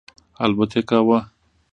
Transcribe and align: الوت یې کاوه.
الوت 0.43 0.71
یې 0.77 0.81
کاوه. 0.89 1.19